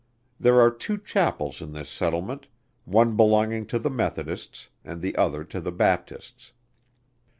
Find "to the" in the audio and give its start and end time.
3.67-3.91, 5.43-5.71